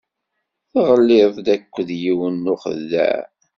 [0.71, 3.19] Teɣliḍ-d akked yiwen n uxeddaɛ.